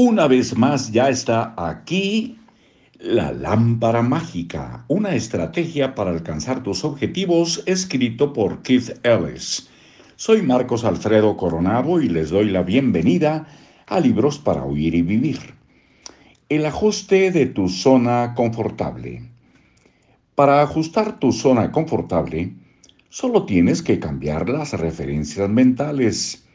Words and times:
Una 0.00 0.28
vez 0.28 0.56
más 0.56 0.92
ya 0.92 1.08
está 1.08 1.54
aquí 1.56 2.38
la 3.00 3.32
lámpara 3.32 4.00
mágica, 4.00 4.84
una 4.86 5.16
estrategia 5.16 5.96
para 5.96 6.12
alcanzar 6.12 6.62
tus 6.62 6.84
objetivos 6.84 7.64
escrito 7.66 8.32
por 8.32 8.62
Keith 8.62 9.04
Ellis. 9.04 9.68
Soy 10.14 10.42
Marcos 10.42 10.84
Alfredo 10.84 11.36
Coronado 11.36 12.00
y 12.00 12.08
les 12.08 12.30
doy 12.30 12.48
la 12.50 12.62
bienvenida 12.62 13.48
a 13.88 13.98
Libros 13.98 14.38
para 14.38 14.62
Oír 14.62 14.94
y 14.94 15.02
Vivir. 15.02 15.40
El 16.48 16.64
ajuste 16.64 17.32
de 17.32 17.46
tu 17.46 17.68
zona 17.68 18.34
confortable. 18.36 19.28
Para 20.36 20.62
ajustar 20.62 21.18
tu 21.18 21.32
zona 21.32 21.72
confortable, 21.72 22.52
solo 23.08 23.46
tienes 23.46 23.82
que 23.82 23.98
cambiar 23.98 24.48
las 24.48 24.74
referencias 24.74 25.50
mentales 25.50 26.47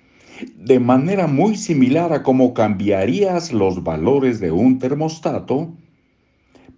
de 0.56 0.80
manera 0.80 1.28
muy 1.28 1.56
similar 1.56 2.14
a 2.14 2.24
cómo 2.24 2.54
cambiarías 2.54 3.52
los 3.52 3.84
valores 3.84 4.40
de 4.40 4.52
un 4.52 4.80
termostato 4.80 5.72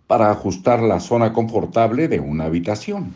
para 0.07 0.31
ajustar 0.31 0.81
la 0.81 0.99
zona 0.99 1.33
confortable 1.33 2.07
de 2.07 2.19
una 2.19 2.45
habitación. 2.45 3.13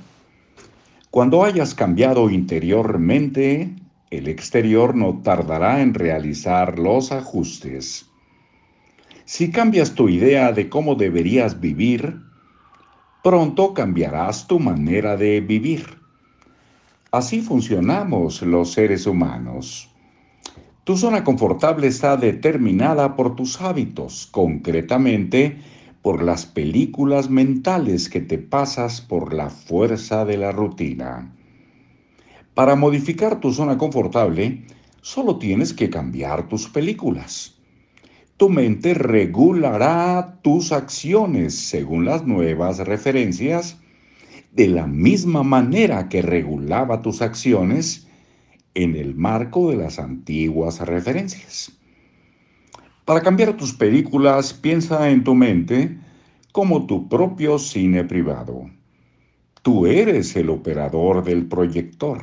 Cuando 1.11 1.43
hayas 1.43 1.73
cambiado 1.73 2.29
interiormente, 2.29 3.75
el 4.11 4.27
exterior 4.27 4.95
no 4.95 5.21
tardará 5.23 5.81
en 5.81 5.93
realizar 5.93 6.79
los 6.79 7.11
ajustes. 7.11 8.05
Si 9.25 9.51
cambias 9.51 9.93
tu 9.93 10.09
idea 10.09 10.51
de 10.51 10.69
cómo 10.69 10.95
deberías 10.95 11.59
vivir, 11.59 12.19
pronto 13.23 13.73
cambiarás 13.73 14.47
tu 14.47 14.59
manera 14.59 15.17
de 15.17 15.41
vivir. 15.41 15.99
Así 17.11 17.41
funcionamos 17.41 18.41
los 18.41 18.73
seres 18.73 19.05
humanos. 19.05 19.88
Tu 20.89 20.97
zona 20.97 21.23
confortable 21.23 21.85
está 21.85 22.17
determinada 22.17 23.15
por 23.15 23.35
tus 23.35 23.61
hábitos, 23.61 24.27
concretamente 24.31 25.59
por 26.01 26.23
las 26.23 26.47
películas 26.47 27.29
mentales 27.29 28.09
que 28.09 28.21
te 28.21 28.39
pasas 28.39 28.99
por 28.99 29.35
la 29.35 29.51
fuerza 29.51 30.25
de 30.25 30.37
la 30.37 30.51
rutina. 30.51 31.31
Para 32.55 32.75
modificar 32.75 33.39
tu 33.39 33.53
zona 33.53 33.77
confortable, 33.77 34.65
solo 35.01 35.37
tienes 35.37 35.75
que 35.75 35.91
cambiar 35.91 36.47
tus 36.47 36.67
películas. 36.67 37.53
Tu 38.37 38.49
mente 38.49 38.95
regulará 38.95 40.39
tus 40.41 40.71
acciones 40.71 41.53
según 41.53 42.05
las 42.05 42.25
nuevas 42.25 42.79
referencias, 42.79 43.77
de 44.53 44.67
la 44.67 44.87
misma 44.87 45.43
manera 45.43 46.09
que 46.09 46.23
regulaba 46.23 47.03
tus 47.03 47.21
acciones 47.21 48.08
en 48.75 48.95
el 48.95 49.15
marco 49.15 49.69
de 49.69 49.77
las 49.77 49.99
antiguas 49.99 50.79
referencias. 50.79 51.71
Para 53.05 53.21
cambiar 53.21 53.57
tus 53.57 53.73
películas, 53.73 54.53
piensa 54.53 55.09
en 55.09 55.23
tu 55.23 55.33
mente 55.33 55.97
como 56.51 56.85
tu 56.85 57.09
propio 57.09 57.57
cine 57.57 58.03
privado. 58.03 58.69
Tú 59.61 59.87
eres 59.87 60.35
el 60.35 60.49
operador 60.49 61.23
del 61.23 61.47
proyector. 61.47 62.21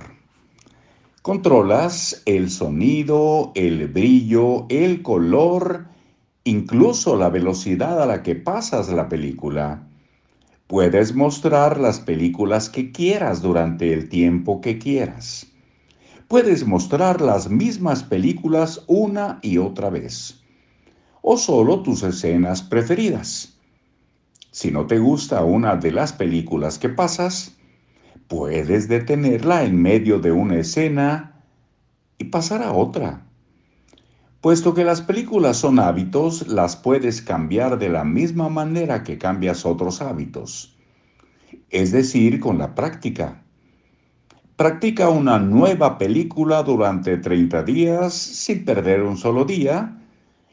Controlas 1.23 2.23
el 2.25 2.51
sonido, 2.51 3.51
el 3.57 3.89
brillo, 3.89 4.67
el 4.69 5.03
color, 5.03 5.87
incluso 6.45 7.17
la 7.17 7.31
velocidad 7.31 8.01
a 8.01 8.07
la 8.07 8.23
que 8.23 8.37
pasas 8.37 8.89
la 8.91 9.09
película. 9.09 9.89
Puedes 10.69 11.15
mostrar 11.15 11.81
las 11.81 11.99
películas 11.99 12.71
que 12.71 12.93
quieras 12.93 13.43
durante 13.43 13.93
el 13.93 14.09
tiempo 14.09 14.61
que 14.61 14.79
quieras 14.79 15.53
puedes 16.29 16.67
mostrar 16.67 17.21
las 17.21 17.49
mismas 17.49 18.03
películas 18.03 18.83
una 18.87 19.39
y 19.43 19.59
otra 19.59 19.91
vez, 19.91 20.43
o 21.23 21.37
solo 21.37 21.83
tus 21.83 22.03
escenas 22.03 22.63
preferidas. 22.63 23.59
Si 24.51 24.71
no 24.71 24.87
te 24.87 24.99
gusta 24.99 25.45
una 25.45 25.77
de 25.77 25.93
las 25.93 26.13
películas 26.13 26.79
que 26.79 26.89
pasas, 26.89 27.57
puedes 28.27 28.89
detenerla 28.89 29.65
en 29.65 29.81
medio 29.81 30.19
de 30.19 30.33
una 30.33 30.57
escena 30.57 31.45
y 32.19 32.25
pasar 32.25 32.63
a 32.63 32.73
otra. 32.73 33.27
Puesto 34.41 34.75
que 34.75 34.85
las 34.85 35.01
películas 35.01 35.59
son 35.59 35.79
hábitos, 35.79 36.49
las 36.49 36.77
puedes 36.77 37.23
cambiar 37.23 37.79
de 37.79 37.89
la 37.89 38.05
misma 38.05 38.49
manera 38.49 39.03
que 39.03 39.19
cambias 39.19 39.67
otros 39.67 40.01
hábitos, 40.01 40.77
es 41.71 41.93
decir, 41.93 42.41
con 42.41 42.59
la 42.59 42.75
práctica. 42.75 43.46
Practica 44.57 45.11
una 45.11 45.39
nueva 45.39 45.99
película 45.99 46.63
durante 46.63 47.19
30 47.19 47.63
días 47.65 48.15
sin 48.15 48.65
perder 48.65 49.03
un 49.03 49.19
solo 49.19 49.45
día 49.45 49.99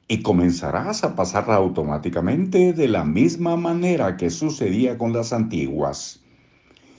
y 0.10 0.22
comenzarás 0.22 1.06
a 1.06 1.16
pasarla 1.16 1.56
automáticamente 1.56 2.74
de 2.74 2.90
la 2.90 3.06
misma 3.06 3.56
manera 3.56 4.18
que 4.18 4.30
sucedía 4.30 4.98
con 4.98 5.14
las 5.14 5.32
antiguas. 5.32 6.20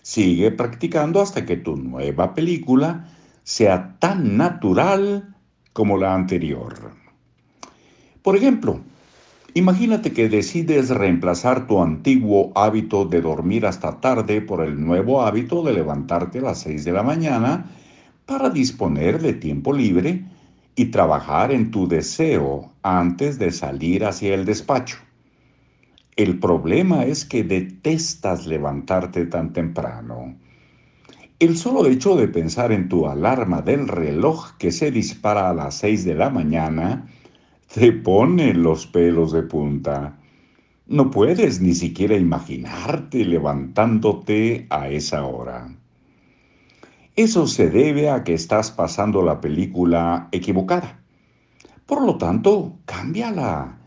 Sigue 0.01 0.51
practicando 0.51 1.21
hasta 1.21 1.45
que 1.45 1.59
tu 1.59 1.77
nueva 1.77 2.33
película 2.33 3.07
sea 3.43 3.99
tan 3.99 4.39
natural 4.39 5.37
como 5.75 5.99
la 5.99 6.15
anterior. 6.15 6.91
Por 8.23 8.35
ejemplo, 8.35 8.81
Imagínate 9.57 10.13
que 10.13 10.29
decides 10.29 10.91
reemplazar 10.91 11.69
tu 11.69 11.81
antiguo 11.81 12.51
hábito 12.57 13.05
de 13.05 13.21
dormir 13.21 13.67
hasta 13.67 14.01
tarde 14.01 14.41
por 14.41 14.65
el 14.65 14.85
nuevo 14.85 15.23
hábito 15.23 15.63
de 15.63 15.73
levantarte 15.73 16.41
a 16.41 16.43
las 16.43 16.59
6 16.63 16.85
de 16.85 16.91
la 16.91 17.05
mañana 17.05 17.71
para 18.27 18.51
disponer 18.51 19.23
de 19.23 19.35
tiempo 19.35 19.73
libre 19.73 20.25
y 20.75 20.87
trabajar 20.87 21.53
en 21.53 21.71
tu 21.71 21.87
deseo 21.87 22.73
antes 22.83 23.39
de 23.39 23.53
salir 23.53 24.05
hacia 24.05 24.35
el 24.35 24.45
despacho. 24.45 24.97
El 26.17 26.41
problema 26.41 27.05
es 27.05 27.25
que 27.25 27.45
detestas 27.45 28.49
levantarte 28.49 29.25
tan 29.27 29.53
temprano. 29.53 30.35
El 31.39 31.57
solo 31.57 31.87
hecho 31.87 32.17
de 32.17 32.27
pensar 32.27 32.73
en 32.73 32.89
tu 32.89 33.07
alarma 33.07 33.63
del 33.63 33.87
reloj 33.87 34.57
que 34.59 34.73
se 34.73 34.91
dispara 34.91 35.49
a 35.49 35.55
las 35.55 35.77
6 35.77 36.05
de 36.05 36.15
la 36.17 36.31
mañana 36.31 37.07
te 37.73 37.93
pone 37.93 38.55
los 38.55 38.87
pelos 38.87 39.33
de 39.33 39.43
punta. 39.43 40.19
No 40.87 41.11
puedes 41.11 41.61
ni 41.61 41.75
siquiera 41.75 42.17
imaginarte 42.17 43.25
levantándote 43.25 44.67
a 44.71 44.89
esa 44.89 45.25
hora. 45.25 45.75
Eso 47.17 47.47
se 47.47 47.71
debe 47.71 48.11
a 48.11 48.25
que 48.25 48.35
estás 48.35 48.71
pasando 48.71 49.23
la 49.23 49.41
película 49.41 50.29
equivocada. 50.33 51.01
Por 51.87 52.03
lo 52.05 52.19
tanto, 52.19 52.77
cámbiala. 52.87 53.79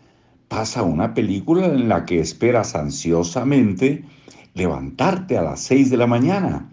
Pasa 0.48 0.84
una 0.84 1.14
película 1.14 1.66
en 1.66 1.90
la 1.90 2.06
que 2.06 2.20
esperas 2.20 2.74
ansiosamente 2.74 4.06
levantarte 4.54 5.38
a 5.38 5.42
las 5.42 5.60
seis 5.62 5.90
de 5.90 5.98
la 5.98 6.08
mañana, 6.08 6.72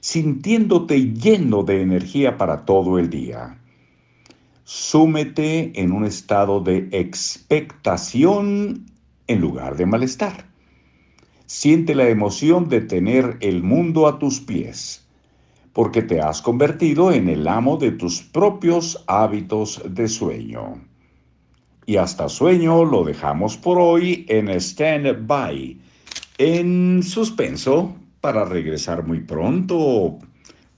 sintiéndote 0.00 1.12
lleno 1.12 1.62
de 1.62 1.82
energía 1.82 2.38
para 2.38 2.64
todo 2.64 2.98
el 2.98 3.10
día. 3.10 3.60
Súmete 4.68 5.80
en 5.80 5.92
un 5.92 6.04
estado 6.04 6.58
de 6.58 6.88
expectación 6.90 8.86
en 9.28 9.40
lugar 9.40 9.76
de 9.76 9.86
malestar. 9.86 10.44
Siente 11.46 11.94
la 11.94 12.08
emoción 12.08 12.68
de 12.68 12.80
tener 12.80 13.36
el 13.42 13.62
mundo 13.62 14.08
a 14.08 14.18
tus 14.18 14.40
pies, 14.40 15.06
porque 15.72 16.02
te 16.02 16.20
has 16.20 16.42
convertido 16.42 17.12
en 17.12 17.28
el 17.28 17.46
amo 17.46 17.76
de 17.76 17.92
tus 17.92 18.22
propios 18.22 19.04
hábitos 19.06 19.80
de 19.88 20.08
sueño. 20.08 20.82
Y 21.86 21.98
hasta 21.98 22.28
sueño 22.28 22.84
lo 22.84 23.04
dejamos 23.04 23.56
por 23.56 23.78
hoy 23.78 24.26
en 24.28 24.48
stand-by, 24.48 25.78
en 26.38 27.04
suspenso, 27.04 27.94
para 28.20 28.44
regresar 28.44 29.06
muy 29.06 29.20
pronto. 29.20 30.18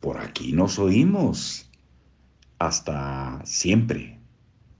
Por 0.01 0.19
aquí 0.19 0.53
nos 0.53 0.79
oímos. 0.79 1.68
Hasta 2.59 3.41
siempre. 3.45 4.18